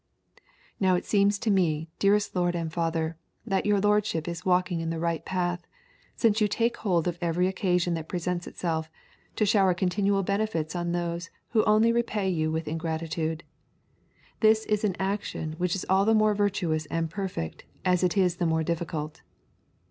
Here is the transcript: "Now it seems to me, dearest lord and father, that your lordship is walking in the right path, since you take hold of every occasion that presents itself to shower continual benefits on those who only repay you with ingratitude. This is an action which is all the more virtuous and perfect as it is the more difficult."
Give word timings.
"Now 0.79 0.95
it 0.95 1.05
seems 1.05 1.37
to 1.37 1.51
me, 1.51 1.87
dearest 1.99 2.35
lord 2.35 2.55
and 2.55 2.73
father, 2.73 3.17
that 3.45 3.67
your 3.67 3.79
lordship 3.79 4.27
is 4.27 4.43
walking 4.43 4.79
in 4.79 4.89
the 4.89 4.97
right 4.97 5.23
path, 5.23 5.61
since 6.15 6.41
you 6.41 6.47
take 6.47 6.77
hold 6.77 7.07
of 7.07 7.19
every 7.21 7.45
occasion 7.47 7.93
that 7.93 8.09
presents 8.09 8.47
itself 8.47 8.89
to 9.35 9.45
shower 9.45 9.75
continual 9.75 10.23
benefits 10.23 10.75
on 10.75 10.91
those 10.91 11.29
who 11.49 11.63
only 11.65 11.91
repay 11.91 12.27
you 12.27 12.51
with 12.51 12.67
ingratitude. 12.67 13.43
This 14.39 14.65
is 14.65 14.83
an 14.83 14.95
action 14.99 15.53
which 15.59 15.75
is 15.75 15.85
all 15.87 16.03
the 16.05 16.15
more 16.15 16.33
virtuous 16.33 16.87
and 16.87 17.07
perfect 17.07 17.65
as 17.85 18.03
it 18.03 18.17
is 18.17 18.37
the 18.37 18.47
more 18.47 18.63
difficult." 18.63 19.21